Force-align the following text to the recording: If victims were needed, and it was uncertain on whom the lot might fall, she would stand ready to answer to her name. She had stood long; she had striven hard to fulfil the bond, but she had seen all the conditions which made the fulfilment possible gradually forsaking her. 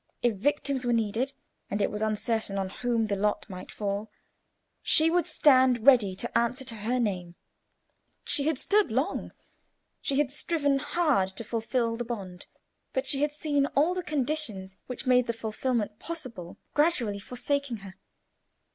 If 0.23 0.33
victims 0.33 0.83
were 0.83 0.93
needed, 0.93 1.33
and 1.69 1.79
it 1.79 1.91
was 1.91 2.01
uncertain 2.01 2.57
on 2.57 2.69
whom 2.69 3.05
the 3.05 3.15
lot 3.15 3.47
might 3.47 3.71
fall, 3.71 4.09
she 4.81 5.11
would 5.11 5.27
stand 5.27 5.85
ready 5.85 6.15
to 6.15 6.35
answer 6.35 6.65
to 6.65 6.75
her 6.77 6.99
name. 6.99 7.35
She 8.23 8.47
had 8.47 8.57
stood 8.57 8.89
long; 8.91 9.31
she 10.01 10.17
had 10.17 10.31
striven 10.31 10.79
hard 10.79 11.29
to 11.37 11.43
fulfil 11.43 11.97
the 11.97 12.03
bond, 12.03 12.47
but 12.93 13.05
she 13.05 13.21
had 13.21 13.31
seen 13.31 13.67
all 13.75 13.93
the 13.93 14.01
conditions 14.01 14.75
which 14.87 15.05
made 15.05 15.27
the 15.27 15.33
fulfilment 15.33 15.99
possible 15.99 16.57
gradually 16.73 17.19
forsaking 17.19 17.77
her. 17.85 17.93